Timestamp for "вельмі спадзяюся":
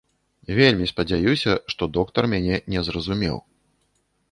0.59-1.51